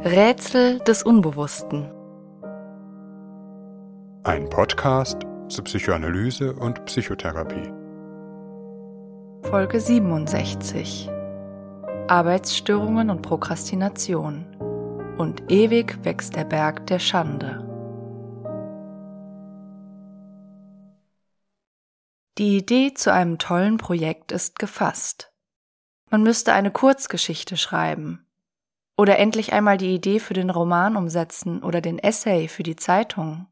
[0.00, 1.90] Rätsel des Unbewussten.
[4.22, 7.72] Ein Podcast zur Psychoanalyse und Psychotherapie.
[9.50, 11.10] Folge 67.
[12.06, 14.46] Arbeitsstörungen und Prokrastination.
[15.18, 17.66] Und ewig wächst der Berg der Schande.
[22.38, 25.32] Die Idee zu einem tollen Projekt ist gefasst.
[26.08, 28.27] Man müsste eine Kurzgeschichte schreiben,
[28.98, 33.46] oder endlich einmal die Idee für den Roman umsetzen oder den Essay für die Zeitung.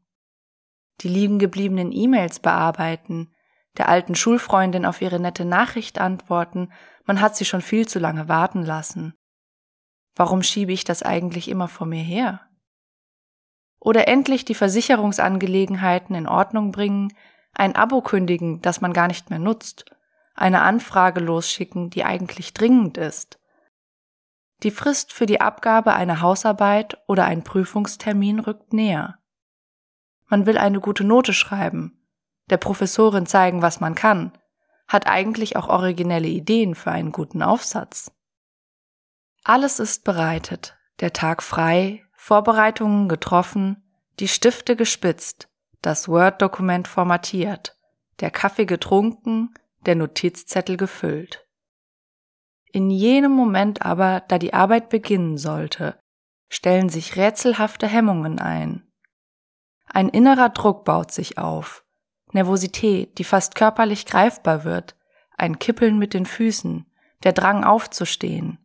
[0.99, 3.33] Die liegen gebliebenen E-Mails bearbeiten,
[3.77, 6.73] der alten Schulfreundin auf ihre nette Nachricht antworten,
[7.05, 9.13] man hat sie schon viel zu lange warten lassen.
[10.17, 12.41] Warum schiebe ich das eigentlich immer vor mir her?
[13.79, 17.13] Oder endlich die Versicherungsangelegenheiten in Ordnung bringen,
[17.53, 19.85] ein Abo kündigen, das man gar nicht mehr nutzt,
[20.35, 23.39] eine Anfrage losschicken, die eigentlich dringend ist,
[24.63, 29.19] die Frist für die Abgabe einer Hausarbeit oder ein Prüfungstermin rückt näher.
[30.27, 32.01] Man will eine gute Note schreiben,
[32.49, 34.37] der Professorin zeigen, was man kann,
[34.87, 38.11] hat eigentlich auch originelle Ideen für einen guten Aufsatz.
[39.43, 43.83] Alles ist bereitet, der Tag frei, Vorbereitungen getroffen,
[44.19, 45.49] die Stifte gespitzt,
[45.81, 47.77] das Word-Dokument formatiert,
[48.19, 49.53] der Kaffee getrunken,
[49.85, 51.46] der Notizzettel gefüllt.
[52.71, 55.97] In jenem Moment aber, da die Arbeit beginnen sollte,
[56.49, 58.83] stellen sich rätselhafte Hemmungen ein.
[59.85, 61.85] Ein innerer Druck baut sich auf,
[62.33, 64.95] Nervosität, die fast körperlich greifbar wird,
[65.37, 66.85] ein Kippeln mit den Füßen,
[67.23, 68.59] der Drang aufzustehen.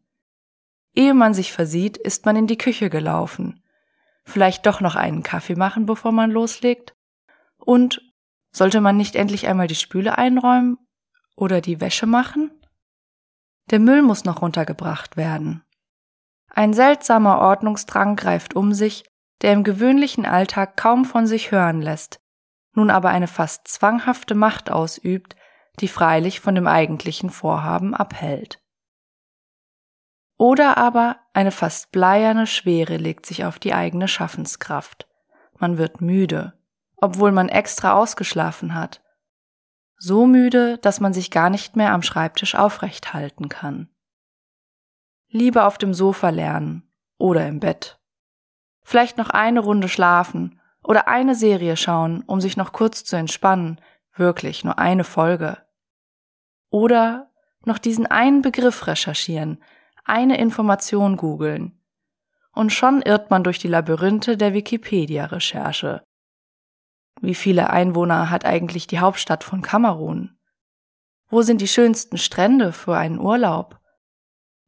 [0.95, 3.62] Ehe man sich versieht, ist man in die Küche gelaufen.
[4.25, 6.95] Vielleicht doch noch einen Kaffee machen, bevor man loslegt?
[7.56, 8.03] Und
[8.50, 10.78] sollte man nicht endlich einmal die Spüle einräumen
[11.36, 12.50] oder die Wäsche machen?
[13.71, 15.65] Der Müll muss noch runtergebracht werden.
[16.49, 19.05] Ein seltsamer Ordnungsdrang greift um sich,
[19.41, 22.21] der im gewöhnlichen Alltag kaum von sich hören lässt,
[22.75, 25.36] nun aber eine fast zwanghafte Macht ausübt,
[25.81, 28.61] die freilich von dem eigentlichen Vorhaben abhält.
[30.36, 35.07] Oder aber eine fast bleierne Schwere legt sich auf die eigene Schaffenskraft.
[35.59, 36.53] Man wird müde,
[36.97, 39.02] obwohl man extra ausgeschlafen hat,
[40.05, 43.89] so müde, dass man sich gar nicht mehr am Schreibtisch aufrecht halten kann.
[45.29, 46.83] Lieber auf dem Sofa lernen
[47.18, 48.01] oder im Bett.
[48.83, 53.80] Vielleicht noch eine Runde schlafen oder eine Serie schauen, um sich noch kurz zu entspannen,
[54.17, 55.58] wirklich nur eine Folge.
[56.68, 57.30] Oder
[57.64, 59.62] noch diesen einen Begriff recherchieren,
[60.05, 61.80] eine Information googeln.
[62.52, 66.02] Und schon irrt man durch die Labyrinthe der Wikipedia-Recherche
[67.23, 70.37] wie viele Einwohner hat eigentlich die Hauptstadt von Kamerun?
[71.29, 73.79] Wo sind die schönsten Strände für einen Urlaub?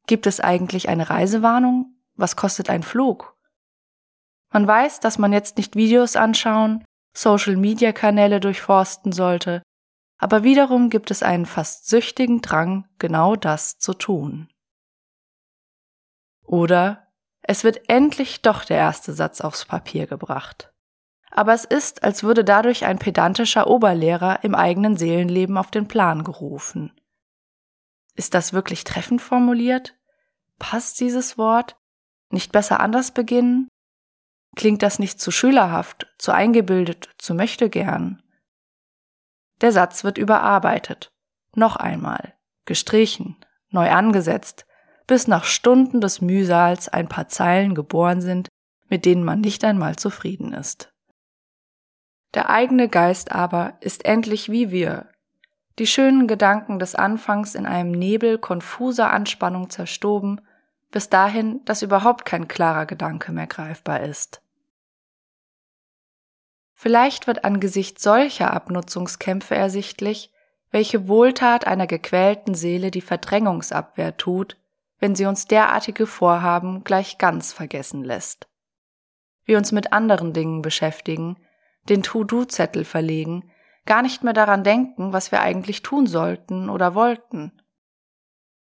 [0.07, 1.97] Gibt es eigentlich eine Reisewarnung?
[2.15, 3.37] Was kostet ein Flug?
[4.53, 6.85] Man weiß, dass man jetzt nicht Videos anschauen,
[7.17, 9.63] Social-Media-Kanäle durchforsten sollte,
[10.19, 14.49] aber wiederum gibt es einen fast süchtigen Drang, genau das zu tun.
[16.45, 17.09] Oder
[17.43, 20.74] es wird endlich doch der erste Satz aufs Papier gebracht
[21.37, 26.23] aber es ist, als würde dadurch ein pedantischer Oberlehrer im eigenen Seelenleben auf den Plan
[26.23, 26.93] gerufen.
[28.15, 29.97] Ist das wirklich treffend formuliert?
[30.61, 31.77] Passt dieses Wort?
[32.31, 33.67] Nicht besser anders beginnen?
[34.55, 38.23] Klingt das nicht zu schülerhaft, zu eingebildet, zu möchte gern?
[39.61, 41.11] Der Satz wird überarbeitet.
[41.57, 42.35] Noch einmal.
[42.65, 43.37] Gestrichen.
[43.71, 44.67] Neu angesetzt.
[45.09, 48.49] Bis nach Stunden des Mühsals ein paar Zeilen geboren sind,
[48.89, 50.94] mit denen man nicht einmal zufrieden ist.
[52.35, 55.09] Der eigene Geist aber ist endlich wie wir.
[55.79, 60.41] Die schönen Gedanken des Anfangs in einem Nebel konfuser Anspannung zerstoben,
[60.91, 64.41] bis dahin, dass überhaupt kein klarer Gedanke mehr greifbar ist.
[66.73, 70.31] Vielleicht wird angesichts solcher Abnutzungskämpfe ersichtlich,
[70.71, 74.57] welche Wohltat einer gequälten Seele die Verdrängungsabwehr tut,
[74.99, 78.49] wenn sie uns derartige Vorhaben gleich ganz vergessen lässt.
[79.45, 81.37] Wir uns mit anderen Dingen beschäftigen,
[81.89, 83.51] den To-Do-Zettel verlegen,
[83.87, 87.53] gar nicht mehr daran denken, was wir eigentlich tun sollten oder wollten.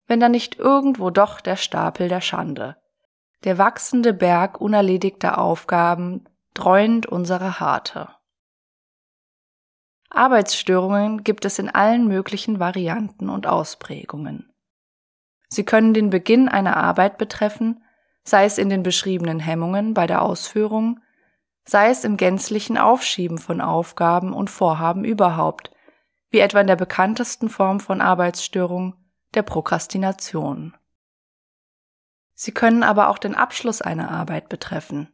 [0.07, 2.77] Wenn da nicht irgendwo doch der Stapel der Schande,
[3.43, 8.09] der wachsende Berg unerledigter Aufgaben dreuend unsere Harte.
[10.09, 14.51] Arbeitsstörungen gibt es in allen möglichen Varianten und Ausprägungen.
[15.49, 17.83] Sie können den Beginn einer Arbeit betreffen,
[18.23, 20.99] sei es in den beschriebenen Hemmungen bei der Ausführung,
[21.69, 25.71] sei es im gänzlichen Aufschieben von Aufgaben und Vorhaben überhaupt,
[26.31, 28.95] wie etwa in der bekanntesten Form von Arbeitsstörung,
[29.35, 30.75] der Prokrastination.
[32.33, 35.11] Sie können aber auch den Abschluss einer Arbeit betreffen,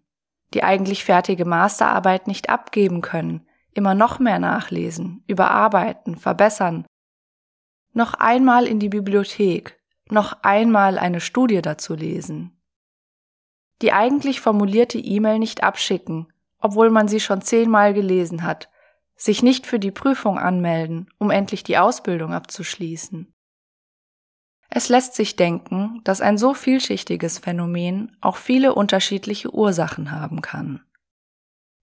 [0.54, 6.86] die eigentlich fertige Masterarbeit nicht abgeben können, immer noch mehr nachlesen, überarbeiten, verbessern,
[7.92, 9.78] noch einmal in die Bibliothek,
[10.10, 12.58] noch einmal eine Studie dazu lesen.
[13.82, 18.70] Die eigentlich formulierte E-Mail nicht abschicken, obwohl man sie schon zehnmal gelesen hat,
[19.16, 23.34] sich nicht für die Prüfung anmelden, um endlich die Ausbildung abzuschließen.
[24.70, 30.82] Es lässt sich denken, dass ein so vielschichtiges Phänomen auch viele unterschiedliche Ursachen haben kann.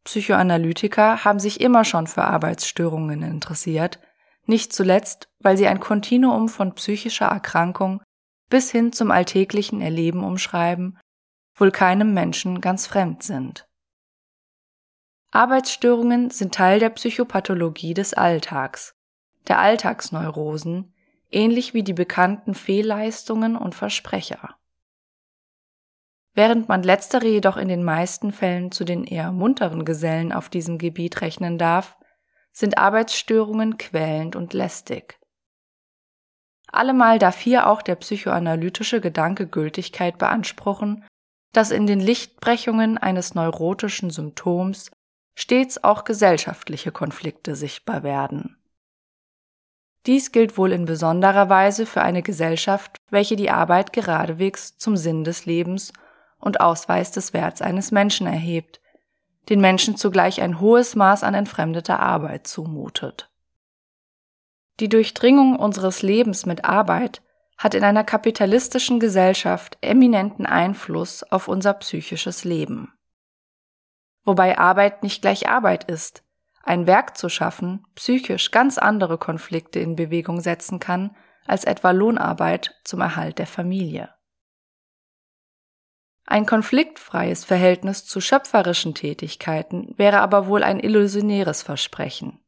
[0.05, 4.01] Psychoanalytiker haben sich immer schon für Arbeitsstörungen interessiert,
[4.47, 8.03] nicht zuletzt, weil sie ein Kontinuum von psychischer Erkrankung
[8.51, 10.99] bis hin zum alltäglichen Erleben umschreiben,
[11.55, 13.67] wohl keinem Menschen ganz fremd sind.
[15.35, 18.95] Arbeitsstörungen sind Teil der Psychopathologie des Alltags,
[19.49, 20.93] der Alltagsneurosen,
[21.31, 24.57] ähnlich wie die bekannten Fehlleistungen und Versprecher.
[26.35, 30.77] Während man letztere jedoch in den meisten Fällen zu den eher munteren Gesellen auf diesem
[30.77, 31.97] Gebiet rechnen darf,
[32.53, 35.19] sind Arbeitsstörungen quälend und lästig.
[36.67, 41.07] Allemal darf hier auch der psychoanalytische Gedanke Gültigkeit beanspruchen,
[41.53, 44.91] dass in den Lichtbrechungen eines neurotischen Symptoms
[45.35, 48.59] stets auch gesellschaftliche Konflikte sichtbar werden.
[50.07, 55.23] Dies gilt wohl in besonderer Weise für eine Gesellschaft, welche die Arbeit geradewegs zum Sinn
[55.23, 55.93] des Lebens
[56.39, 58.81] und Ausweis des Werts eines Menschen erhebt,
[59.49, 63.31] den Menschen zugleich ein hohes Maß an entfremdeter Arbeit zumutet.
[64.81, 67.23] Die Durchdringung unseres Lebens mit Arbeit
[67.57, 72.93] hat in einer kapitalistischen Gesellschaft eminenten Einfluss auf unser psychisches Leben.
[74.25, 76.23] Wobei Arbeit nicht gleich Arbeit ist,
[76.63, 82.77] ein Werk zu schaffen psychisch ganz andere Konflikte in Bewegung setzen kann als etwa Lohnarbeit
[82.85, 84.15] zum Erhalt der Familie.
[86.25, 92.39] Ein konfliktfreies Verhältnis zu schöpferischen Tätigkeiten wäre aber wohl ein illusionäres Versprechen.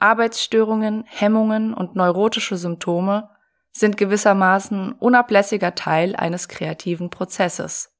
[0.00, 3.30] Arbeitsstörungen, Hemmungen und neurotische Symptome
[3.70, 7.97] sind gewissermaßen unablässiger Teil eines kreativen Prozesses,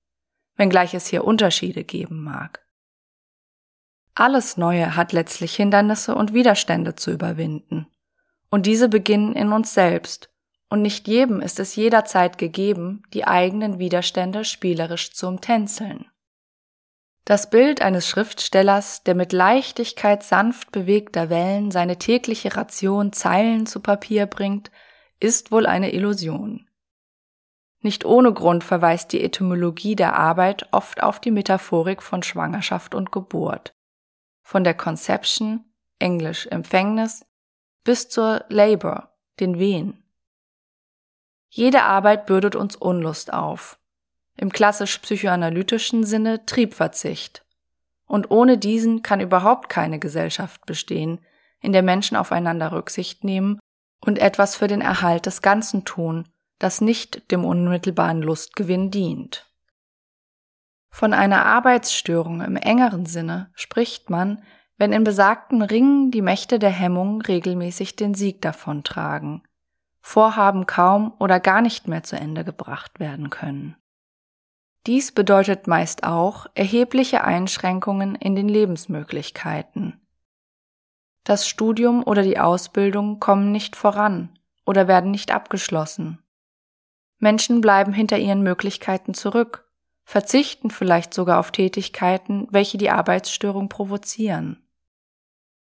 [0.59, 2.67] wenngleich es hier Unterschiede geben mag.
[4.15, 7.87] Alles Neue hat letztlich Hindernisse und Widerstände zu überwinden.
[8.51, 10.29] Und diese beginnen in uns selbst.
[10.69, 16.07] Und nicht jedem ist es jederzeit gegeben, die eigenen Widerstände spielerisch zu umtänzeln.
[17.25, 23.81] Das Bild eines Schriftstellers, der mit Leichtigkeit sanft bewegter Wellen seine tägliche Ration Zeilen zu
[23.81, 24.71] Papier bringt,
[25.21, 26.68] ist wohl eine Illusion.
[27.89, 33.13] Nicht ohne Grund verweist die Etymologie der Arbeit oft auf die Metaphorik von Schwangerschaft und
[33.13, 33.73] Geburt
[34.43, 35.65] von der Conception,
[35.99, 37.25] englisch Empfängnis,
[37.85, 40.05] bis zur Labor, den Wehen.
[41.49, 43.79] Jede Arbeit bürdet uns Unlust auf.
[44.37, 47.43] Im klassisch psychoanalytischen Sinne Triebverzicht.
[48.05, 51.21] Und ohne diesen kann überhaupt keine Gesellschaft bestehen,
[51.63, 53.59] in der Menschen aufeinander Rücksicht nehmen
[54.05, 56.29] und etwas für den Erhalt des Ganzen tun,
[56.59, 59.47] das nicht dem unmittelbaren Lustgewinn dient.
[60.91, 64.43] Von einer Arbeitsstörung im engeren Sinne spricht man,
[64.77, 69.43] wenn in besagten Ringen die Mächte der Hemmung regelmäßig den Sieg davontragen,
[70.01, 73.77] Vorhaben kaum oder gar nicht mehr zu Ende gebracht werden können.
[74.87, 80.01] Dies bedeutet meist auch erhebliche Einschränkungen in den Lebensmöglichkeiten.
[81.25, 86.23] Das Studium oder die Ausbildung kommen nicht voran oder werden nicht abgeschlossen.
[87.19, 89.69] Menschen bleiben hinter ihren Möglichkeiten zurück
[90.09, 94.67] verzichten vielleicht sogar auf Tätigkeiten, welche die Arbeitsstörung provozieren.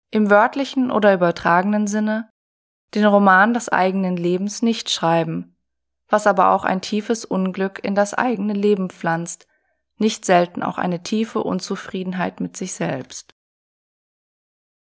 [0.09, 2.27] Im wörtlichen oder übertragenen Sinne
[2.95, 5.55] den Roman des eigenen Lebens nicht schreiben,
[6.09, 9.47] was aber auch ein tiefes Unglück in das eigene Leben pflanzt,
[9.97, 13.35] nicht selten auch eine tiefe Unzufriedenheit mit sich selbst.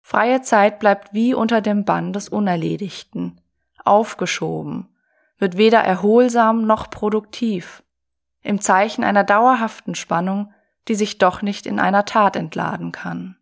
[0.01, 3.39] Freie Zeit bleibt wie unter dem Bann des Unerledigten,
[3.85, 4.89] aufgeschoben,
[5.43, 7.83] wird weder erholsam noch produktiv,
[8.43, 10.55] im Zeichen einer dauerhaften Spannung,
[10.87, 13.37] die sich doch nicht in einer Tat entladen kann.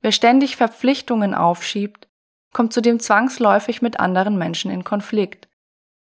[0.00, 2.08] Wer ständig Verpflichtungen aufschiebt,
[2.54, 5.46] kommt zudem zwangsläufig mit anderen Menschen in Konflikt,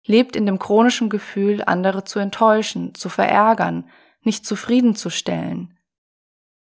[0.06, 3.90] lebt in dem chronischen Gefühl, andere zu enttäuschen, zu verärgern,
[4.22, 5.76] nicht zufriedenzustellen,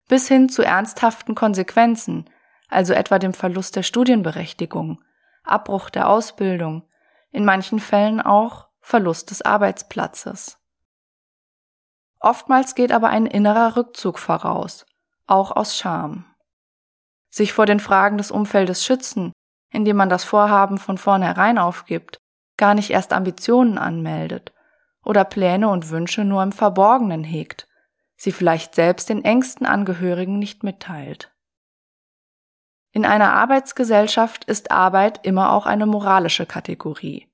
[0.08, 2.28] bis hin zu ernsthaften Konsequenzen,
[2.68, 5.04] also etwa dem Verlust der Studienberechtigung,
[5.44, 6.84] Abbruch der Ausbildung,
[7.34, 10.58] in manchen Fällen auch Verlust des Arbeitsplatzes.
[12.20, 14.86] Oftmals geht aber ein innerer Rückzug voraus,
[15.28, 16.26] auch aus Scham.
[17.30, 19.34] Sich vor den Fragen des Umfeldes schützen,
[19.72, 22.18] indem man das Vorhaben von vornherein aufgibt,
[22.56, 24.54] gar nicht erst Ambitionen anmeldet
[25.04, 27.68] oder Pläne und Wünsche nur im Verborgenen hegt,
[28.16, 31.33] sie vielleicht selbst den engsten Angehörigen nicht mitteilt.
[32.96, 37.28] In einer Arbeitsgesellschaft ist Arbeit immer auch eine moralische Kategorie.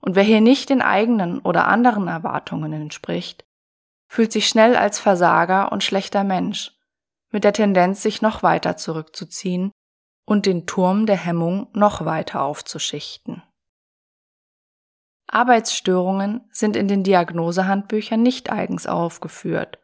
[0.00, 3.44] Und wer hier nicht den eigenen oder anderen Erwartungen entspricht,
[4.08, 6.72] fühlt sich schnell als Versager und schlechter Mensch,
[7.30, 9.72] mit der Tendenz, sich noch weiter zurückzuziehen
[10.24, 13.42] und den Turm der Hemmung noch weiter aufzuschichten.
[15.26, 19.78] Arbeitsstörungen sind in den Diagnosehandbüchern nicht eigens aufgeführt,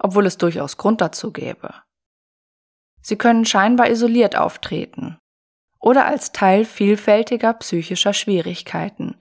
[0.00, 1.74] obwohl es durchaus Grund dazu gäbe.
[3.04, 5.18] Sie können scheinbar isoliert auftreten
[5.78, 9.16] oder als Teil vielfältiger psychischer Schwierigkeiten,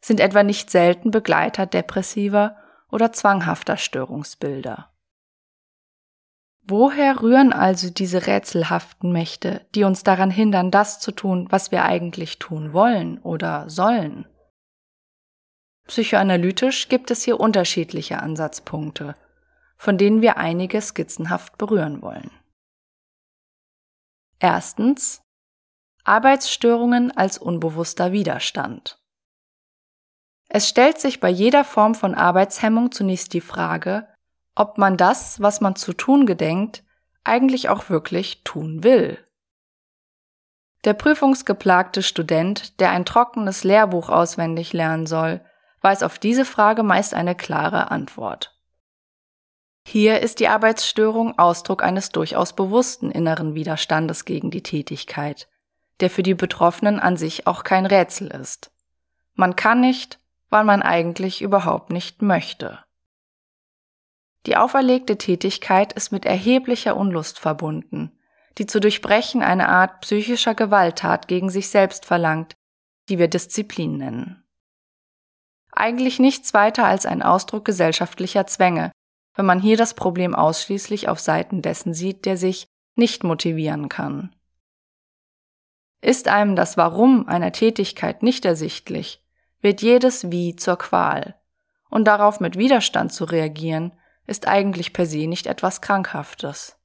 [0.00, 2.56] sind etwa nicht selten Begleiter depressiver
[2.90, 4.90] oder zwanghafter Störungsbilder.
[6.62, 11.84] Woher rühren also diese rätselhaften Mächte, die uns daran hindern, das zu tun, was wir
[11.84, 14.26] eigentlich tun wollen oder sollen?
[15.86, 19.14] Psychoanalytisch gibt es hier unterschiedliche Ansatzpunkte,
[19.76, 22.30] von denen wir einige skizzenhaft berühren wollen.
[24.38, 25.22] Erstens
[26.04, 28.98] Arbeitsstörungen als unbewusster Widerstand.
[30.48, 34.06] Es stellt sich bei jeder Form von Arbeitshemmung zunächst die Frage,
[34.54, 36.84] ob man das, was man zu tun gedenkt,
[37.24, 39.18] eigentlich auch wirklich tun will.
[40.84, 45.44] Der prüfungsgeplagte Student, der ein trockenes Lehrbuch auswendig lernen soll,
[45.80, 48.55] weiß auf diese Frage meist eine klare Antwort.
[49.88, 55.46] Hier ist die Arbeitsstörung Ausdruck eines durchaus bewussten inneren Widerstandes gegen die Tätigkeit,
[56.00, 58.72] der für die Betroffenen an sich auch kein Rätsel ist.
[59.34, 60.18] Man kann nicht,
[60.50, 62.80] weil man eigentlich überhaupt nicht möchte.
[64.46, 68.10] Die auferlegte Tätigkeit ist mit erheblicher Unlust verbunden,
[68.58, 72.56] die zu durchbrechen eine Art psychischer Gewalttat gegen sich selbst verlangt,
[73.08, 74.42] die wir Disziplin nennen.
[75.70, 78.90] Eigentlich nichts weiter als ein Ausdruck gesellschaftlicher Zwänge,
[79.36, 82.66] wenn man hier das Problem ausschließlich auf Seiten dessen sieht, der sich
[82.96, 84.34] nicht motivieren kann.
[86.00, 89.22] Ist einem das Warum einer Tätigkeit nicht ersichtlich,
[89.60, 91.38] wird jedes Wie zur Qual,
[91.90, 93.92] und darauf mit Widerstand zu reagieren,
[94.26, 96.78] ist eigentlich per se nicht etwas Krankhaftes.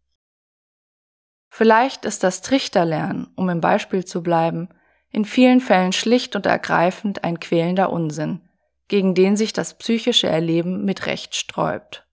[1.49, 4.69] Vielleicht ist das Trichterlernen, um im Beispiel zu bleiben,
[5.09, 8.47] in vielen Fällen schlicht und ergreifend ein quälender Unsinn,
[8.87, 12.07] gegen den sich das psychische Erleben mit Recht sträubt.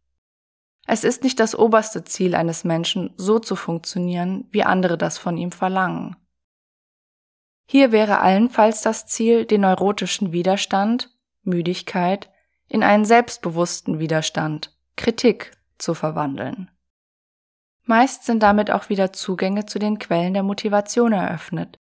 [0.90, 5.36] Es ist nicht das oberste Ziel eines Menschen, so zu funktionieren, wie andere das von
[5.36, 6.16] ihm verlangen.
[7.66, 12.30] Hier wäre allenfalls das Ziel, den neurotischen Widerstand, Müdigkeit,
[12.68, 16.70] in einen selbstbewussten Widerstand, Kritik, zu verwandeln.
[17.84, 21.76] Meist sind damit auch wieder Zugänge zu den Quellen der Motivation eröffnet,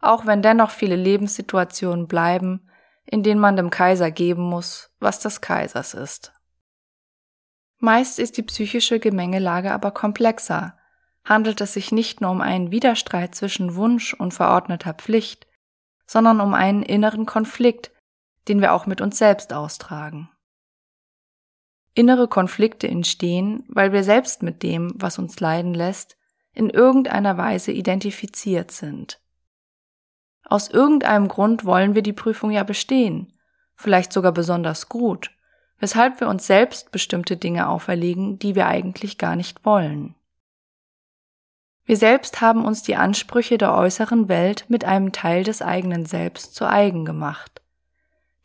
[0.00, 2.70] auch wenn dennoch viele Lebenssituationen bleiben,
[3.04, 6.32] in denen man dem Kaiser geben muss, was des Kaisers ist.
[7.84, 10.74] Meist ist die psychische Gemengelage aber komplexer,
[11.22, 15.46] handelt es sich nicht nur um einen Widerstreit zwischen Wunsch und verordneter Pflicht,
[16.06, 17.92] sondern um einen inneren Konflikt,
[18.48, 20.30] den wir auch mit uns selbst austragen.
[21.92, 26.16] Innere Konflikte entstehen, weil wir selbst mit dem, was uns leiden lässt,
[26.54, 29.20] in irgendeiner Weise identifiziert sind.
[30.42, 33.34] Aus irgendeinem Grund wollen wir die Prüfung ja bestehen,
[33.74, 35.34] vielleicht sogar besonders gut,
[35.84, 40.14] weshalb wir uns selbst bestimmte Dinge auferlegen, die wir eigentlich gar nicht wollen.
[41.84, 46.54] Wir selbst haben uns die Ansprüche der äußeren Welt mit einem Teil des eigenen Selbst
[46.54, 47.60] zu eigen gemacht.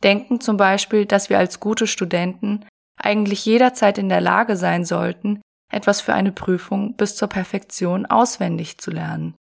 [0.02, 2.66] Denken zum Beispiel, dass wir als gute Studenten
[2.98, 8.76] eigentlich jederzeit in der Lage sein sollten, etwas für eine Prüfung bis zur Perfektion auswendig
[8.76, 9.34] zu lernen.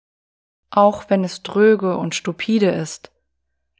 [0.70, 3.10] Auch wenn es dröge und stupide ist,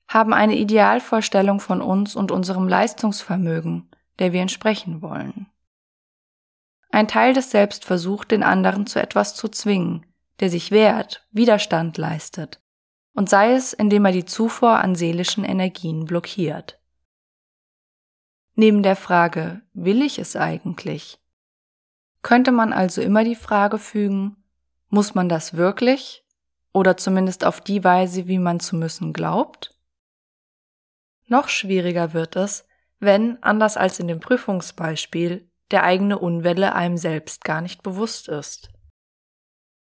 [0.09, 3.88] haben eine Idealvorstellung von uns und unserem Leistungsvermögen,
[4.19, 5.47] der wir entsprechen wollen.
[6.91, 10.07] Ein Teil des Selbst versucht, den anderen zu etwas zu zwingen,
[10.41, 12.61] der sich wehrt, Widerstand leistet,
[13.15, 16.81] und sei es, indem er die Zufuhr an seelischen Energien blockiert.
[18.55, 21.21] Neben der Frage, will ich es eigentlich?
[22.23, 24.37] Könnte man also immer die Frage fügen,
[24.89, 26.25] muss man das wirklich?
[26.73, 29.79] Oder zumindest auf die Weise, wie man zu müssen glaubt?
[31.27, 32.68] Noch schwieriger wird es,
[33.01, 38.71] wenn, anders als in dem Prüfungsbeispiel, der eigene Unwelle einem selbst gar nicht bewusst ist.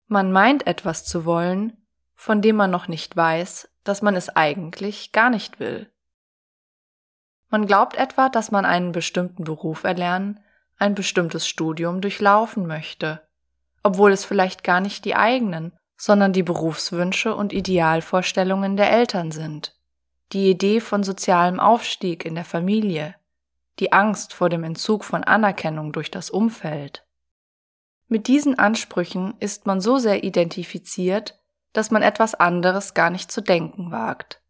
[0.07, 1.77] Man meint etwas zu wollen,
[2.13, 5.91] von dem man noch nicht weiß, dass man es eigentlich gar nicht will.
[7.49, 10.39] Man glaubt etwa, dass man einen bestimmten Beruf erlernen,
[10.77, 13.27] ein bestimmtes Studium durchlaufen möchte,
[13.83, 19.79] obwohl es vielleicht gar nicht die eigenen, sondern die Berufswünsche und Idealvorstellungen der Eltern sind,
[20.33, 23.15] die Idee von sozialem Aufstieg in der Familie,
[23.79, 27.05] die Angst vor dem Entzug von Anerkennung durch das Umfeld.
[28.07, 31.39] Mit diesen Ansprüchen ist man so sehr identifiziert,
[31.73, 34.41] dass man etwas anderes gar nicht zu denken wagt.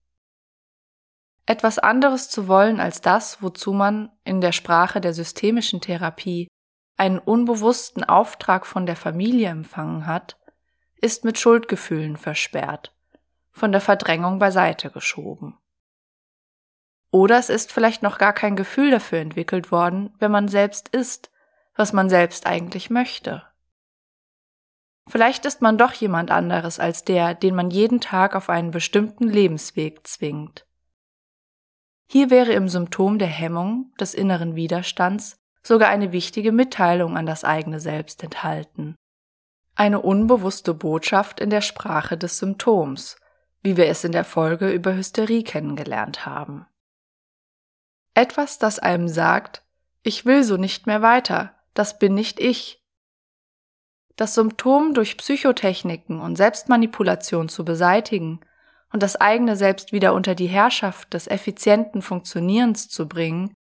[1.45, 6.47] Etwas anderes zu wollen als das, wozu man in der Sprache der systemischen Therapie
[6.97, 10.38] einen unbewussten Auftrag von der Familie empfangen hat,
[10.97, 12.93] ist mit Schuldgefühlen versperrt,
[13.51, 15.57] von der Verdrängung beiseite geschoben.
[17.11, 21.29] Oder es ist vielleicht noch gar kein Gefühl dafür entwickelt worden, wenn man selbst ist,
[21.75, 23.43] was man selbst eigentlich möchte.
[25.09, 29.27] Vielleicht ist man doch jemand anderes als der, den man jeden Tag auf einen bestimmten
[29.27, 30.65] Lebensweg zwingt.
[32.09, 37.43] Hier wäre im Symptom der Hemmung, des inneren Widerstands, sogar eine wichtige Mitteilung an das
[37.43, 38.95] eigene Selbst enthalten.
[39.75, 43.17] Eine unbewusste Botschaft in der Sprache des Symptoms,
[43.61, 46.65] wie wir es in der Folge über Hysterie kennengelernt haben.
[48.13, 49.63] Etwas, das einem sagt,
[50.03, 52.83] ich will so nicht mehr weiter, das bin nicht ich.
[54.15, 58.41] Das Symptom durch Psychotechniken und Selbstmanipulation zu beseitigen
[58.91, 63.53] und das eigene Selbst wieder unter die Herrschaft des effizienten Funktionierens zu bringen,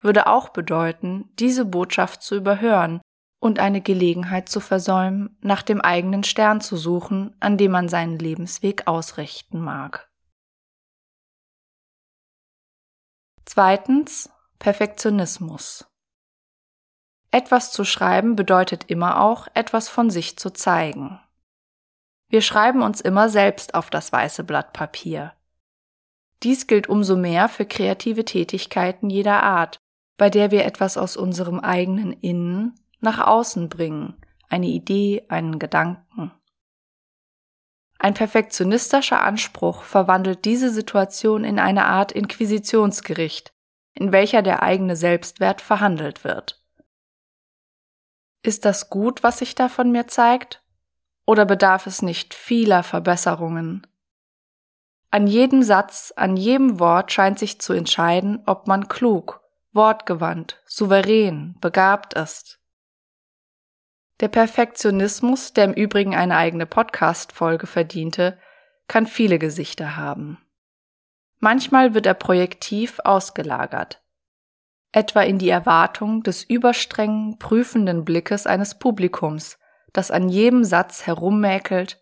[0.00, 3.00] würde auch bedeuten, diese Botschaft zu überhören
[3.38, 8.18] und eine Gelegenheit zu versäumen, nach dem eigenen Stern zu suchen, an dem man seinen
[8.18, 10.11] Lebensweg ausrichten mag.
[13.44, 15.86] Zweitens Perfektionismus.
[17.30, 21.18] Etwas zu schreiben bedeutet immer auch, etwas von sich zu zeigen.
[22.28, 25.32] Wir schreiben uns immer selbst auf das weiße Blatt Papier.
[26.42, 29.78] Dies gilt umso mehr für kreative Tätigkeiten jeder Art,
[30.16, 34.16] bei der wir etwas aus unserem eigenen Innen nach außen bringen,
[34.48, 36.32] eine Idee, einen Gedanken.
[38.02, 43.52] Ein perfektionistischer Anspruch verwandelt diese Situation in eine Art Inquisitionsgericht,
[43.94, 46.60] in welcher der eigene Selbstwert verhandelt wird.
[48.42, 50.64] Ist das gut, was sich da von mir zeigt?
[51.26, 53.86] Oder bedarf es nicht vieler Verbesserungen?
[55.12, 61.54] An jedem Satz, an jedem Wort scheint sich zu entscheiden, ob man klug, wortgewandt, souverän,
[61.60, 62.58] begabt ist.
[64.22, 68.38] Der Perfektionismus, der im Übrigen eine eigene Podcast-Folge verdiente,
[68.86, 70.38] kann viele Gesichter haben.
[71.40, 74.00] Manchmal wird er projektiv ausgelagert,
[74.92, 79.58] etwa in die Erwartung des überstrengen, prüfenden Blickes eines Publikums,
[79.92, 82.00] das an jedem Satz herummäkelt,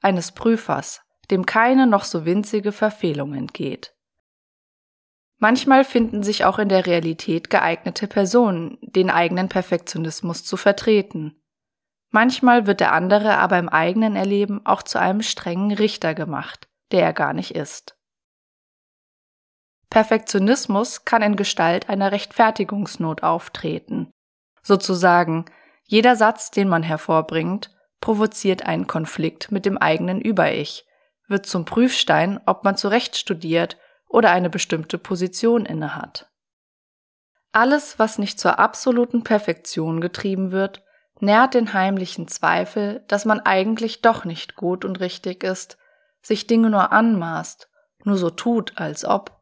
[0.00, 3.94] eines Prüfers, dem keine noch so winzige Verfehlung entgeht.
[5.38, 11.39] Manchmal finden sich auch in der Realität geeignete Personen, den eigenen Perfektionismus zu vertreten,
[12.10, 17.02] Manchmal wird der andere aber im eigenen Erleben auch zu einem strengen Richter gemacht, der
[17.02, 17.96] er gar nicht ist.
[19.90, 24.12] Perfektionismus kann in Gestalt einer Rechtfertigungsnot auftreten.
[24.62, 25.46] Sozusagen,
[25.84, 27.70] jeder Satz, den man hervorbringt,
[28.00, 30.86] provoziert einen Konflikt mit dem eigenen Über-Ich,
[31.26, 33.76] wird zum Prüfstein, ob man zurecht studiert
[34.08, 36.28] oder eine bestimmte Position innehat.
[37.52, 40.84] Alles, was nicht zur absoluten Perfektion getrieben wird,
[41.22, 45.78] nährt den heimlichen Zweifel, dass man eigentlich doch nicht gut und richtig ist,
[46.22, 47.68] sich Dinge nur anmaßt,
[48.04, 49.40] nur so tut, als ob.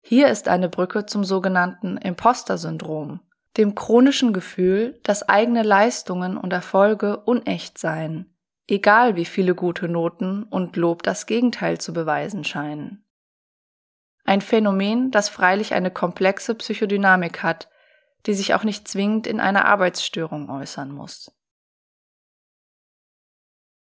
[0.00, 3.20] Hier ist eine Brücke zum sogenannten Imposter-Syndrom,
[3.56, 8.34] dem chronischen Gefühl, dass eigene Leistungen und Erfolge unecht seien,
[8.66, 13.04] egal wie viele gute Noten und Lob das Gegenteil zu beweisen scheinen.
[14.24, 17.68] Ein Phänomen, das freilich eine komplexe Psychodynamik hat,
[18.28, 21.32] die sich auch nicht zwingend in einer Arbeitsstörung äußern muss.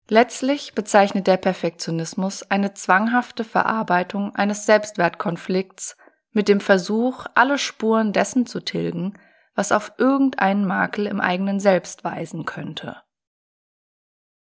[0.07, 5.97] Letztlich bezeichnet der Perfektionismus eine zwanghafte Verarbeitung eines Selbstwertkonflikts
[6.31, 9.17] mit dem Versuch, alle Spuren dessen zu tilgen,
[9.55, 13.01] was auf irgendeinen Makel im eigenen Selbst weisen könnte.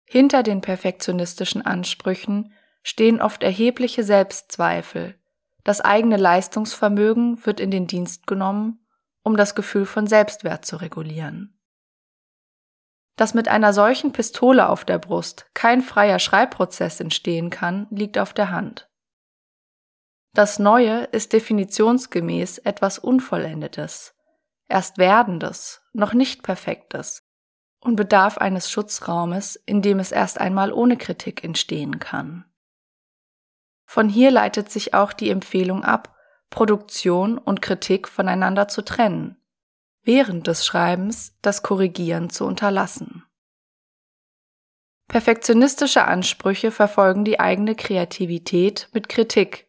[0.04, 2.52] Hinter den perfektionistischen Ansprüchen
[2.84, 5.18] stehen oft erhebliche Selbstzweifel,
[5.64, 8.86] das eigene Leistungsvermögen wird in den Dienst genommen
[9.30, 11.56] um das Gefühl von Selbstwert zu regulieren.
[13.16, 18.34] Dass mit einer solchen Pistole auf der Brust kein freier Schreibprozess entstehen kann, liegt auf
[18.34, 18.90] der Hand.
[20.34, 24.16] Das Neue ist definitionsgemäß etwas Unvollendetes,
[24.68, 27.22] erst Werdendes, noch nicht Perfektes
[27.82, 32.46] und bedarf eines Schutzraumes, in dem es erst einmal ohne Kritik entstehen kann.
[33.86, 36.19] Von hier leitet sich auch die Empfehlung ab,
[36.50, 39.38] Produktion und Kritik voneinander zu trennen,
[40.04, 43.24] während des Schreibens das Korrigieren zu unterlassen.
[45.08, 49.68] Perfektionistische Ansprüche verfolgen die eigene Kreativität mit Kritik,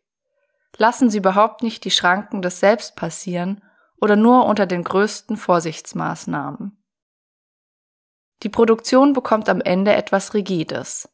[0.77, 3.62] lassen sie überhaupt nicht die Schranken des Selbst passieren
[4.01, 6.77] oder nur unter den größten Vorsichtsmaßnahmen.
[8.43, 11.09] Die Produktion bekommt am Ende etwas Rigides.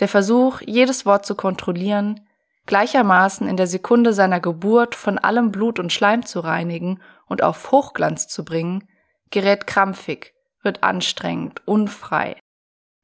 [0.00, 2.23] Der Versuch, jedes Wort zu kontrollieren,
[2.66, 7.70] gleichermaßen in der Sekunde seiner Geburt von allem Blut und Schleim zu reinigen und auf
[7.70, 8.88] Hochglanz zu bringen,
[9.30, 12.38] gerät krampfig, wird anstrengend, unfrei.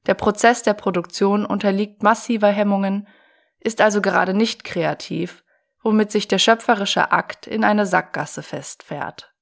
[0.06, 3.06] Der Prozess der Produktion unterliegt massiver Hemmungen,
[3.58, 5.44] ist also gerade nicht kreativ,
[5.82, 9.34] womit sich der schöpferische Akt in eine Sackgasse festfährt.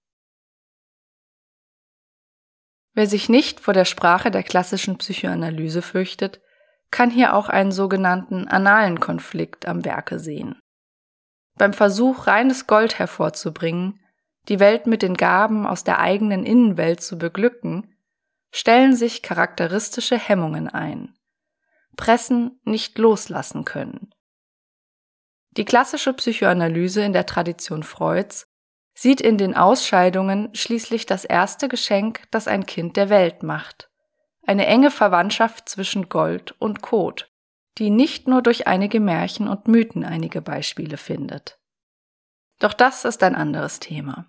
[2.94, 6.40] Wer sich nicht vor der Sprache der klassischen Psychoanalyse fürchtet,
[6.90, 10.58] kann hier auch einen sogenannten analen Konflikt am Werke sehen.
[11.56, 14.00] Beim Versuch, reines Gold hervorzubringen,
[14.48, 17.94] die Welt mit den Gaben aus der eigenen Innenwelt zu beglücken,
[18.52, 21.14] stellen sich charakteristische Hemmungen ein.
[21.96, 24.14] Pressen nicht loslassen können.
[25.50, 28.46] Die klassische Psychoanalyse in der Tradition Freuds
[28.94, 33.87] sieht in den Ausscheidungen schließlich das erste Geschenk, das ein Kind der Welt macht.
[34.48, 37.30] Eine enge Verwandtschaft zwischen Gold und Kot,
[37.76, 41.58] die nicht nur durch einige Märchen und Mythen einige Beispiele findet.
[42.58, 44.24] Doch das ist ein anderes Thema.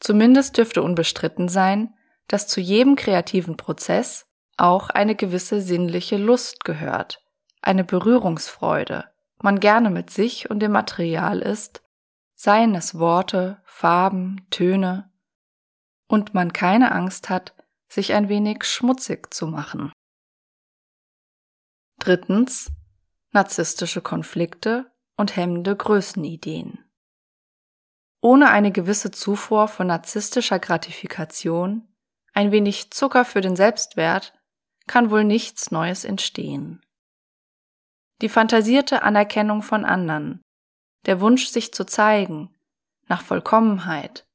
[0.00, 1.94] Zumindest dürfte unbestritten sein,
[2.26, 4.26] dass zu jedem kreativen Prozess
[4.58, 7.24] auch eine gewisse sinnliche Lust gehört,
[7.62, 9.06] eine Berührungsfreude,
[9.40, 11.82] man gerne mit sich und dem Material ist,
[12.34, 15.10] seien es Worte, Farben, Töne,
[16.06, 17.54] und man keine Angst hat,
[17.88, 19.92] sich ein wenig schmutzig zu machen.
[21.98, 22.70] Drittens
[23.32, 26.84] narzisstische Konflikte und hemmende Größenideen.
[28.20, 31.88] Ohne eine gewisse Zufuhr von narzisstischer Gratifikation,
[32.32, 34.32] ein wenig Zucker für den Selbstwert,
[34.86, 36.82] kann wohl nichts Neues entstehen.
[38.20, 40.42] Die fantasierte Anerkennung von anderen,
[41.06, 42.56] der Wunsch, sich zu zeigen,
[43.06, 44.26] nach Vollkommenheit,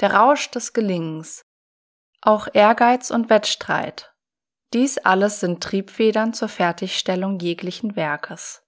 [0.00, 1.42] der Rausch des Gelingens,
[2.22, 4.14] auch Ehrgeiz und Wettstreit,
[4.72, 8.62] dies alles sind Triebfedern zur Fertigstellung jeglichen Werkes.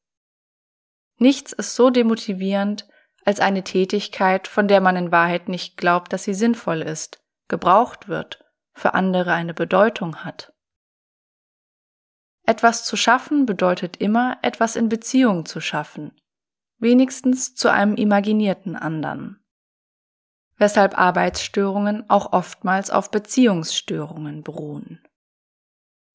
[1.17, 2.87] Nichts ist so demotivierend
[3.25, 8.09] als eine Tätigkeit, von der man in Wahrheit nicht glaubt, dass sie sinnvoll ist, gebraucht
[8.09, 10.53] wird, für andere eine Bedeutung hat.
[12.47, 16.21] Etwas zu schaffen bedeutet immer, etwas in Beziehung zu schaffen,
[16.79, 19.44] wenigstens zu einem imaginierten anderen.
[20.65, 25.07] Weshalb Arbeitsstörungen auch oftmals auf Beziehungsstörungen beruhen.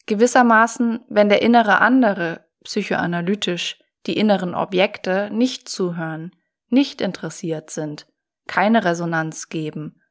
[0.07, 6.35] Gewissermaßen, wenn der innere andere psychoanalytisch die inneren Objekte nicht zuhören,
[6.67, 8.07] nicht interessiert sind,
[8.47, 10.01] keine Resonanz geben,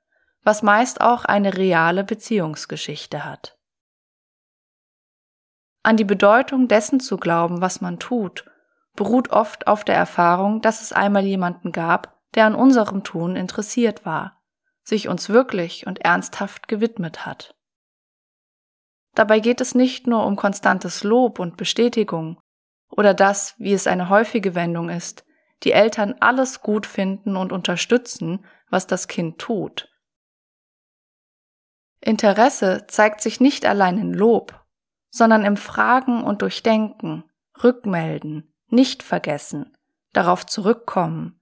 [0.45, 3.59] was meist auch eine reale Beziehungsgeschichte hat.
[5.83, 8.45] An die Bedeutung dessen zu glauben, was man tut,
[8.95, 14.07] beruht oft auf der Erfahrung, dass es einmal jemanden gab, der an unserem Tun interessiert
[14.07, 14.41] war,
[14.85, 17.57] sich uns wirklich und ernsthaft gewidmet hat.
[19.17, 22.41] Dabei geht es nicht nur um konstantes Lob und Bestätigung
[22.91, 25.25] oder das, wie es eine häufige Wendung ist,
[25.65, 29.93] die Eltern alles gut finden und unterstützen, was das Kind tut.
[32.01, 34.65] Interesse zeigt sich nicht allein in Lob,
[35.11, 37.25] sondern im Fragen und Durchdenken,
[37.65, 39.77] Rückmelden, nicht vergessen,
[40.13, 41.38] darauf zurückkommen,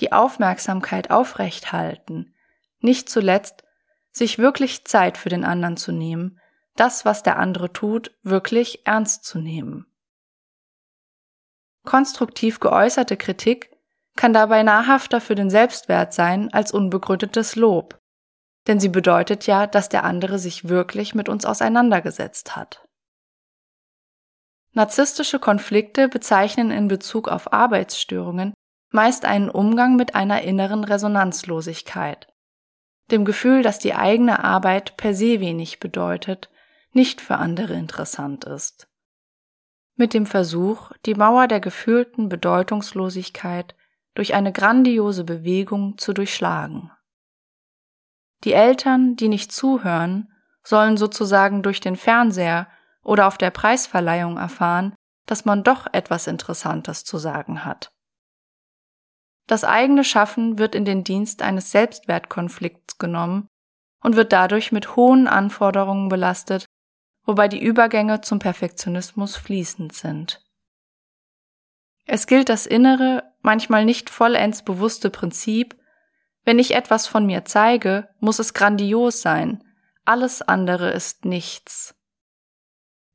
[0.00, 2.34] die Aufmerksamkeit aufrechthalten,
[2.80, 3.64] nicht zuletzt
[4.10, 6.40] sich wirklich Zeit für den anderen zu nehmen,
[6.76, 9.86] das, was der andere tut, wirklich ernst zu nehmen.
[11.84, 13.70] Konstruktiv geäußerte Kritik
[14.16, 17.98] kann dabei nahrhafter für den Selbstwert sein als unbegründetes Lob,
[18.66, 22.86] denn sie bedeutet ja, dass der andere sich wirklich mit uns auseinandergesetzt hat.
[24.72, 28.54] Narzisstische Konflikte bezeichnen in Bezug auf Arbeitsstörungen
[28.94, 32.28] meist einen Umgang mit einer inneren Resonanzlosigkeit,
[33.10, 36.48] dem Gefühl, dass die eigene Arbeit per se wenig bedeutet,
[36.92, 38.88] nicht für andere interessant ist
[39.96, 43.74] mit dem Versuch, die Mauer der gefühlten Bedeutungslosigkeit
[44.14, 46.90] durch eine grandiose Bewegung zu durchschlagen.
[48.44, 52.68] Die Eltern, die nicht zuhören, sollen sozusagen durch den Fernseher
[53.02, 54.94] oder auf der Preisverleihung erfahren,
[55.26, 57.90] dass man doch etwas Interessantes zu sagen hat.
[59.46, 63.48] Das eigene Schaffen wird in den Dienst eines Selbstwertkonflikts genommen
[64.02, 66.66] und wird dadurch mit hohen Anforderungen belastet,
[67.24, 70.42] wobei die Übergänge zum Perfektionismus fließend sind.
[72.06, 75.76] Es gilt das innere, manchmal nicht vollends bewusste Prinzip,
[76.44, 79.64] wenn ich etwas von mir zeige, muss es grandios sein,
[80.04, 81.94] alles andere ist nichts.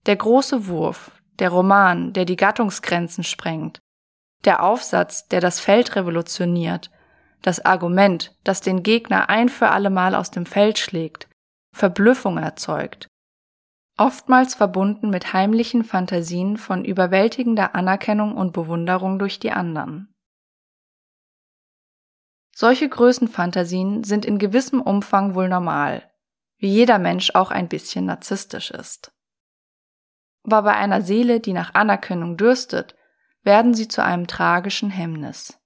[0.08, 3.80] Der große Wurf, der Roman, der die Gattungsgrenzen sprengt,
[4.46, 6.92] der Aufsatz, der das Feld revolutioniert,
[7.42, 11.28] das Argument, das den Gegner ein für allemal aus dem Feld schlägt,
[11.74, 13.08] Verblüffung erzeugt,
[13.98, 20.14] oftmals verbunden mit heimlichen Fantasien von überwältigender Anerkennung und Bewunderung durch die anderen.
[22.56, 26.10] Solche Größenfantasien sind in gewissem Umfang wohl normal,
[26.58, 29.14] wie jeder Mensch auch ein bisschen narzisstisch ist.
[30.44, 32.96] Aber bei einer Seele, die nach Anerkennung dürstet,
[33.50, 35.60] werden sie zu einem tragischen Hemmnis.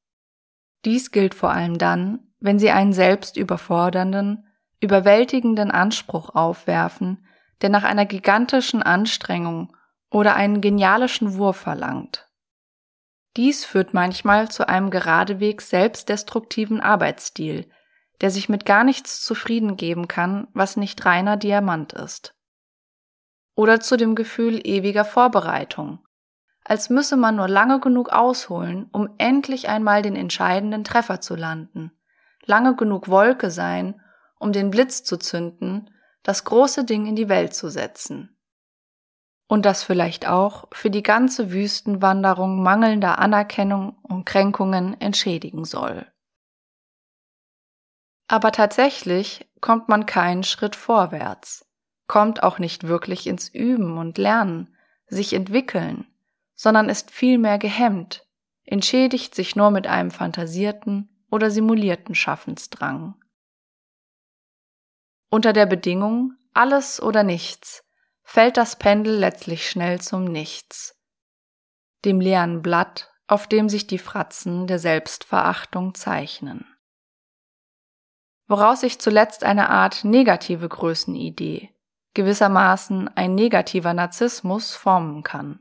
[0.85, 4.47] Dies gilt vor allem dann, wenn sie einen selbst überfordernden,
[4.79, 7.27] überwältigenden Anspruch aufwerfen,
[7.59, 9.75] der nach einer gigantischen Anstrengung
[10.09, 12.29] oder einen genialischen Wurf verlangt.
[13.35, 17.69] Dies führt manchmal zu einem geradewegs selbstdestruktiven Arbeitsstil,
[18.21, 22.33] der sich mit gar nichts zufrieden geben kann, was nicht reiner Diamant ist.
[23.55, 25.99] Oder zu dem Gefühl ewiger Vorbereitung,
[26.65, 31.91] als müsse man nur lange genug ausholen, um endlich einmal den entscheidenden Treffer zu landen,
[32.45, 34.01] lange genug Wolke sein,
[34.39, 35.89] um den Blitz zu zünden,
[36.23, 38.33] das große Ding in die Welt zu setzen
[39.47, 46.07] und das vielleicht auch für die ganze Wüstenwanderung mangelnder Anerkennung und Kränkungen entschädigen soll.
[48.27, 51.69] Aber tatsächlich kommt man keinen Schritt vorwärts,
[52.07, 56.07] kommt auch nicht wirklich ins Üben und Lernen, sich entwickeln,
[56.55, 58.25] sondern ist vielmehr gehemmt,
[58.63, 63.15] entschädigt sich nur mit einem fantasierten oder simulierten Schaffensdrang.
[65.29, 67.83] Unter der Bedingung alles oder nichts
[68.23, 70.95] fällt das Pendel letztlich schnell zum Nichts,
[72.05, 76.67] dem leeren Blatt, auf dem sich die Fratzen der Selbstverachtung zeichnen.
[78.47, 81.73] Woraus sich zuletzt eine Art negative Größenidee,
[82.13, 85.59] gewissermaßen ein negativer Narzissmus formen kann.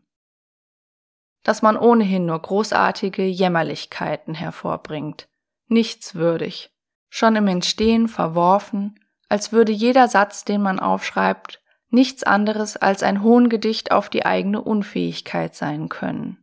[1.42, 5.28] Dass man ohnehin nur großartige Jämmerlichkeiten hervorbringt,
[5.68, 6.72] nichtswürdig,
[7.08, 13.22] schon im Entstehen verworfen, als würde jeder Satz, den man aufschreibt, nichts anderes als ein
[13.22, 16.38] Hohngedicht auf die eigene Unfähigkeit sein können.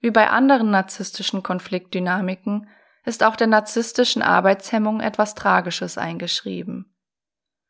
[0.00, 2.68] Wie bei anderen narzisstischen Konfliktdynamiken
[3.04, 6.94] ist auch der narzisstischen Arbeitshemmung etwas Tragisches eingeschrieben.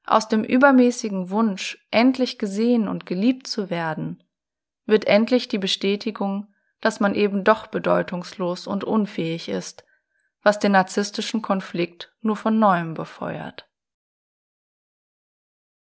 [0.05, 4.22] Aus dem übermäßigen Wunsch, endlich gesehen und geliebt zu werden,
[4.87, 9.85] wird endlich die Bestätigung, dass man eben doch bedeutungslos und unfähig ist,
[10.43, 13.69] was den narzisstischen Konflikt nur von neuem befeuert.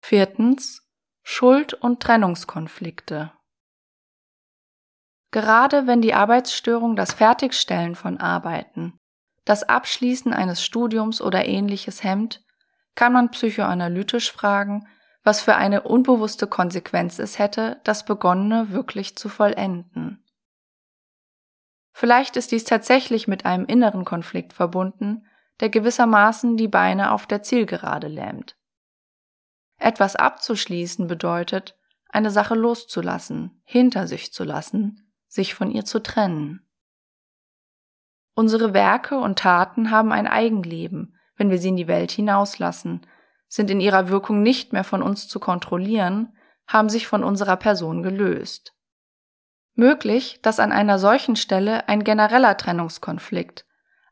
[0.02, 0.82] Viertens
[1.22, 3.32] Schuld- und Trennungskonflikte.
[5.32, 9.00] Gerade wenn die Arbeitsstörung das Fertigstellen von Arbeiten,
[9.46, 12.44] das Abschließen eines Studiums oder ähnliches hemmt,
[12.96, 14.88] kann man psychoanalytisch fragen,
[15.24, 20.24] was für eine unbewusste Konsequenz es hätte, das Begonnene wirklich zu vollenden.
[21.94, 25.26] Vielleicht ist dies tatsächlich mit einem inneren Konflikt verbunden,
[25.60, 28.58] der gewissermaßen die Beine auf der Zielgerade lähmt.
[29.78, 31.78] Etwas abzuschließen bedeutet,
[32.10, 36.68] eine Sache loszulassen, hinter sich zu lassen, sich von ihr zu trennen.
[38.36, 43.06] Unsere Werke und Taten haben ein Eigenleben, wenn wir sie in die Welt hinauslassen,
[43.54, 46.36] sind in ihrer Wirkung nicht mehr von uns zu kontrollieren,
[46.66, 48.74] haben sich von unserer Person gelöst.
[49.76, 53.64] Möglich, dass an einer solchen Stelle ein genereller Trennungskonflikt,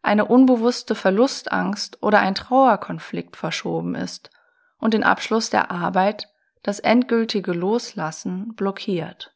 [0.04, 4.30] eine unbewusste Verlustangst oder ein Trauerkonflikt verschoben ist
[4.78, 9.36] und den Abschluss der Arbeit, das endgültige Loslassen blockiert.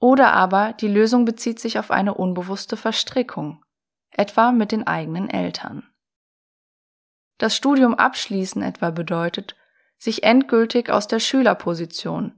[0.00, 3.64] Oder aber die Lösung bezieht sich auf eine unbewusste Verstrickung,
[4.10, 5.89] etwa mit den eigenen Eltern.
[7.40, 9.56] Das Studium abschließen etwa bedeutet,
[9.96, 12.34] sich endgültig aus der Schülerposition,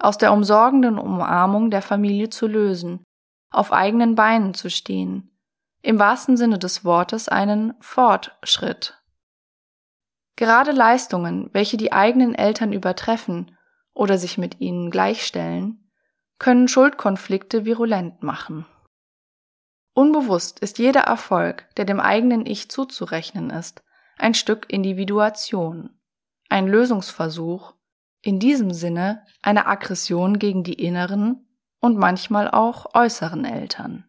[0.00, 3.04] aus der umsorgenden Umarmung der Familie zu lösen,
[3.52, 5.30] auf eigenen Beinen zu stehen,
[5.82, 9.00] im wahrsten Sinne des Wortes einen Fortschritt
[10.34, 13.56] Gerade Leistungen, welche die eigenen Eltern übertreffen
[13.92, 15.92] oder sich mit ihnen gleichstellen,
[16.38, 18.66] können Schuldkonflikte virulent machen.
[19.92, 23.82] Unbewusst ist jeder Erfolg, der dem eigenen Ich zuzurechnen ist,
[24.20, 25.98] ein Stück Individuation,
[26.48, 27.74] ein Lösungsversuch,
[28.22, 31.48] in diesem Sinne eine Aggression gegen die inneren
[31.80, 34.04] und manchmal auch äußeren Eltern.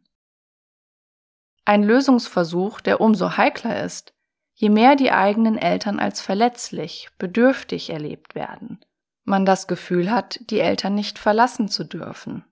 [1.63, 4.13] Ein Lösungsversuch, der umso heikler ist,
[4.53, 8.83] je mehr die eigenen Eltern als verletzlich, bedürftig erlebt werden,
[9.23, 12.43] man das Gefühl hat, die Eltern nicht verlassen zu dürfen.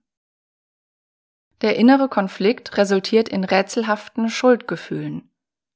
[1.60, 5.29] Der innere Konflikt resultiert in rätselhaften Schuldgefühlen,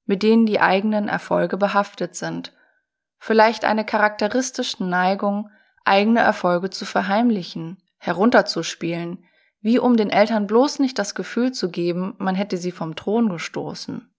[0.07, 2.53] mit denen die eigenen Erfolge behaftet sind,
[3.19, 5.51] vielleicht eine charakteristische Neigung,
[5.85, 9.25] eigene Erfolge zu verheimlichen, herunterzuspielen,
[9.61, 13.31] wie um den Eltern bloß nicht das Gefühl zu geben, man hätte sie vom Thron
[13.31, 14.11] gestoßen.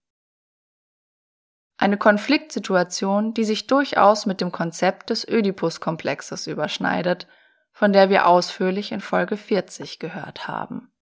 [1.78, 7.28] Eine Konfliktsituation, die sich durchaus mit dem Konzept des Ödipus-Komplexes überschneidet,
[7.72, 10.95] von der wir ausführlich in Folge 40 gehört haben.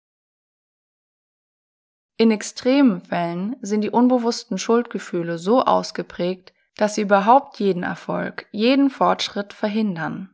[2.21, 8.91] In extremen Fällen sind die unbewussten Schuldgefühle so ausgeprägt, dass sie überhaupt jeden Erfolg, jeden
[8.91, 10.29] Fortschritt verhindern.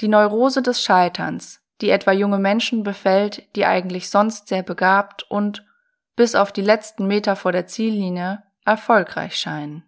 [0.00, 5.66] Die Neurose des Scheiterns, die etwa junge Menschen befällt, die eigentlich sonst sehr begabt und
[6.14, 9.82] bis auf die letzten Meter vor der Ziellinie erfolgreich scheinen.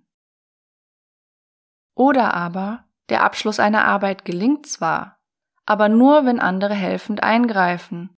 [1.94, 5.20] Oder aber der Abschluss einer Arbeit gelingt zwar,
[5.66, 8.12] aber nur, wenn andere helfend eingreifen.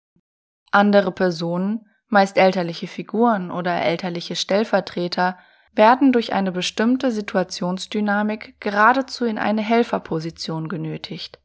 [0.71, 5.39] Andere Personen, meist elterliche Figuren oder elterliche Stellvertreter,
[5.75, 11.39] werden durch eine bestimmte Situationsdynamik geradezu in eine Helferposition genötigt.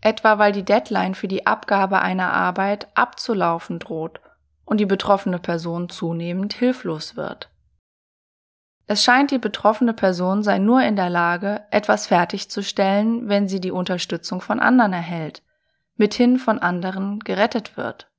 [0.00, 4.20] Etwa weil die Deadline für die Abgabe einer Arbeit abzulaufen droht
[4.64, 7.50] und die betroffene Person zunehmend hilflos wird.
[8.86, 13.70] Es scheint, die betroffene Person sei nur in der Lage, etwas fertigzustellen, wenn sie die
[13.70, 15.42] Unterstützung von anderen erhält,
[15.96, 18.10] mithin von anderen gerettet wird.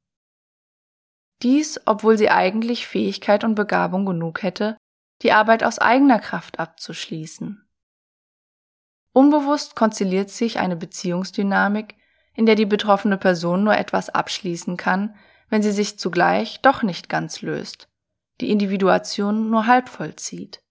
[1.42, 4.78] Dies, obwohl sie eigentlich Fähigkeit und Begabung genug hätte,
[5.22, 7.66] die Arbeit aus eigener Kraft abzuschließen.
[9.14, 11.96] Unbewusst konziliert sich eine Beziehungsdynamik,
[12.34, 15.16] in der die betroffene Person nur etwas abschließen kann,
[15.50, 17.90] wenn sie sich zugleich doch nicht ganz löst
[18.42, 20.62] die Individuation nur halb vollzieht.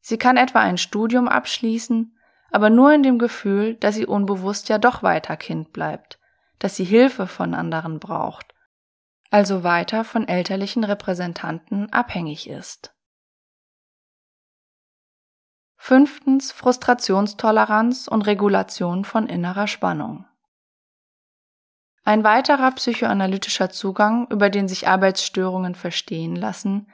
[0.00, 2.16] Sie kann etwa ein Studium abschließen,
[2.50, 6.18] aber nur in dem Gefühl, dass sie unbewusst ja doch weiter Kind bleibt,
[6.58, 8.49] dass sie Hilfe von anderen braucht,
[9.30, 12.94] also weiter von elterlichen Repräsentanten abhängig ist.
[15.76, 20.26] Fünftens Frustrationstoleranz und Regulation von innerer Spannung.
[22.04, 26.90] Ein weiterer psychoanalytischer Zugang, über den sich Arbeitsstörungen verstehen lassen,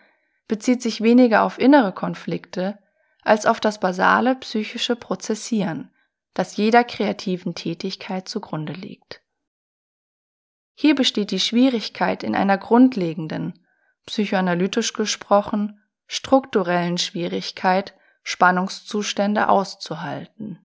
[0.46, 2.79] bezieht sich weniger auf innere Konflikte
[3.22, 5.90] als auf das basale psychische Prozessieren,
[6.35, 9.26] das jeder kreativen Tätigkeit zugrunde liegt.
[10.79, 13.59] Hier besteht die Schwierigkeit in einer grundlegenden,
[14.05, 20.62] psychoanalytisch gesprochen, strukturellen Schwierigkeit, Spannungszustände auszuhalten.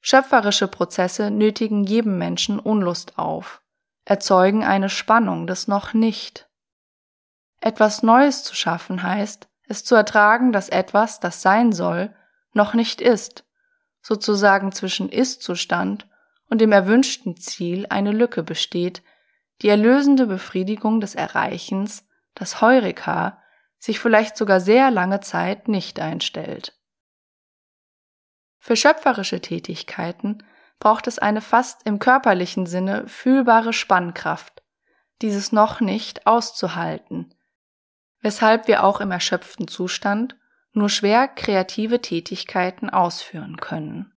[0.00, 3.62] Schöpferische Prozesse nötigen jedem Menschen Unlust auf,
[4.04, 6.48] erzeugen eine Spannung des noch nicht.
[7.60, 12.12] Etwas Neues zu schaffen heißt, es zu ertragen, dass etwas, das sein soll,
[12.54, 13.44] noch nicht ist,
[14.02, 16.07] sozusagen zwischen Ist-Zustand
[16.48, 19.02] und dem erwünschten Ziel eine Lücke besteht,
[19.62, 23.42] die erlösende Befriedigung des Erreichens, das Heureka,
[23.78, 26.74] sich vielleicht sogar sehr lange Zeit nicht einstellt.
[28.58, 30.42] Für schöpferische Tätigkeiten
[30.78, 34.62] braucht es eine fast im körperlichen Sinne fühlbare Spannkraft,
[35.22, 37.34] dieses noch nicht auszuhalten,
[38.20, 40.36] weshalb wir auch im erschöpften Zustand
[40.72, 44.12] nur schwer kreative Tätigkeiten ausführen können.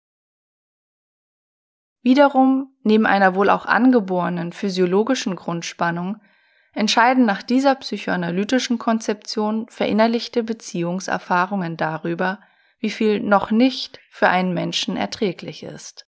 [2.02, 6.22] Wiederum, neben einer wohl auch angeborenen physiologischen Grundspannung,
[6.74, 12.40] entscheiden nach dieser psychoanalytischen Konzeption verinnerlichte Beziehungserfahrungen darüber,
[12.80, 16.06] wie viel noch nicht für einen Menschen erträglich ist.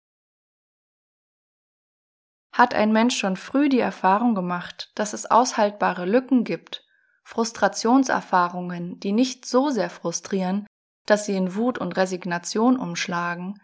[2.54, 6.86] Hat ein Mensch schon früh die Erfahrung gemacht, dass es aushaltbare Lücken gibt,
[7.24, 10.68] Frustrationserfahrungen, die nicht so sehr frustrieren,
[11.06, 13.60] dass sie in Wut und Resignation umschlagen,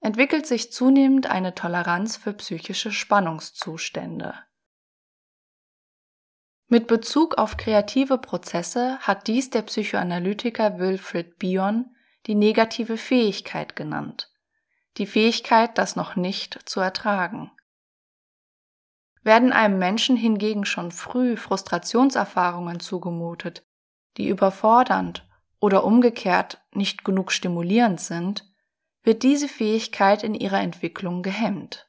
[0.00, 4.34] entwickelt sich zunehmend eine Toleranz für psychische Spannungszustände.
[6.68, 11.94] Mit Bezug auf kreative Prozesse hat dies der Psychoanalytiker Wilfred Bion
[12.26, 14.32] die negative Fähigkeit genannt,
[14.96, 17.50] die Fähigkeit, das noch nicht zu ertragen.
[19.22, 23.66] Werden einem Menschen hingegen schon früh Frustrationserfahrungen zugemutet,
[24.16, 25.28] die überfordernd
[25.60, 28.49] oder umgekehrt nicht genug stimulierend sind,
[29.02, 31.88] wird diese Fähigkeit in ihrer Entwicklung gehemmt.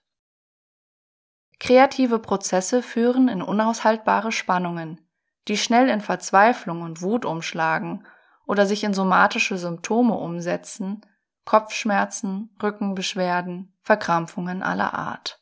[1.60, 5.00] Kreative Prozesse führen in unaushaltbare Spannungen,
[5.48, 8.06] die schnell in Verzweiflung und Wut umschlagen
[8.46, 11.06] oder sich in somatische Symptome umsetzen,
[11.46, 15.42] Kopfschmerzen, Rückenbeschwerden, Verkrampfungen aller Art.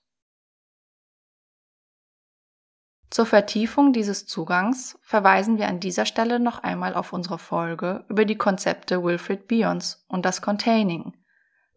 [3.09, 8.23] Zur Vertiefung dieses Zugangs verweisen wir an dieser Stelle noch einmal auf unsere Folge über
[8.23, 11.13] die Konzepte Wilfred Bions und das Containing,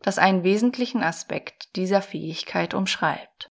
[0.03, 3.51] das einen wesentlichen Aspekt dieser Fähigkeit umschreibt.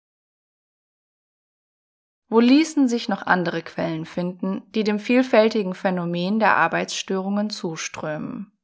[2.30, 8.58] Wo ließen sich noch andere Quellen finden, die dem vielfältigen Phänomen der Arbeitsstörungen zuströmen?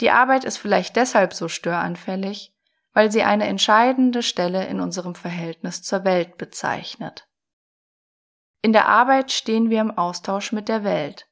[0.00, 2.54] Die Arbeit ist vielleicht deshalb so störanfällig,
[2.92, 7.28] weil sie eine entscheidende Stelle in unserem Verhältnis zur Welt bezeichnet.
[8.62, 11.28] In der Arbeit stehen wir im Austausch mit der Welt,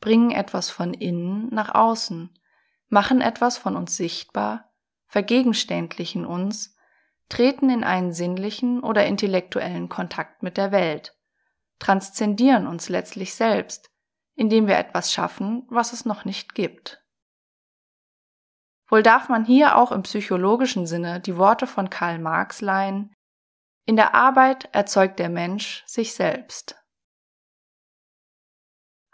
[0.00, 2.36] bringen etwas von innen nach außen,
[2.88, 4.72] machen etwas von uns sichtbar,
[5.06, 6.76] vergegenständlichen uns,
[7.28, 11.16] treten in einen sinnlichen oder intellektuellen Kontakt mit der Welt,
[11.78, 13.90] transzendieren uns letztlich selbst,
[14.34, 17.02] indem wir etwas schaffen, was es noch nicht gibt.
[18.88, 23.12] Wohl darf man hier auch im psychologischen Sinne die Worte von Karl Marx leihen,
[23.84, 26.76] in der Arbeit erzeugt der Mensch sich selbst.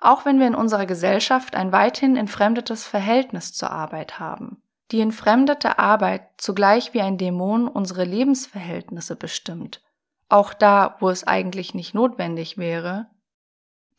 [0.04, 5.78] Auch wenn wir in unserer Gesellschaft ein weithin entfremdetes Verhältnis zur Arbeit haben, die entfremdete
[5.78, 9.80] Arbeit zugleich wie ein Dämon unsere Lebensverhältnisse bestimmt,
[10.28, 13.06] auch da, wo es eigentlich nicht notwendig wäre,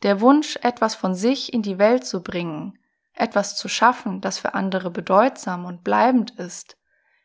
[0.02, 2.78] der Wunsch, etwas von sich in die Welt zu bringen,
[3.14, 6.76] etwas zu schaffen, das für andere bedeutsam und bleibend ist,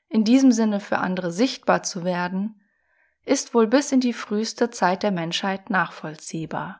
[0.07, 2.61] in diesem Sinne für andere sichtbar zu werden,
[3.25, 6.79] ist wohl bis in die früheste Zeit der Menschheit nachvollziehbar.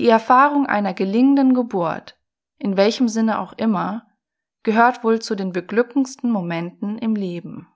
[0.00, 2.18] Die Erfahrung einer gelingenden Geburt,
[2.56, 4.06] in welchem Sinne auch immer,
[4.62, 7.68] gehört wohl zu den beglückendsten Momenten im Leben.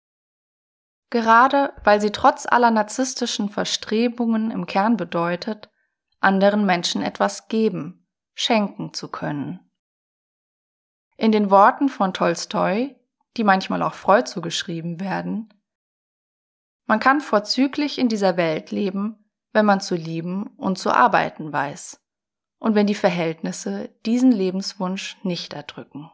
[1.10, 5.70] Gerade weil sie trotz aller narzisstischen Verstrebungen im Kern bedeutet,
[6.18, 9.60] anderen Menschen etwas geben, schenken zu können.
[11.18, 12.96] In den Worten von Tolstoi,
[13.36, 15.52] die manchmal auch Freud zugeschrieben werden,
[16.86, 22.00] man kann vorzüglich in dieser Welt leben, wenn man zu lieben und zu arbeiten weiß
[22.64, 26.10] und wenn die Verhältnisse diesen Lebenswunsch nicht erdrücken.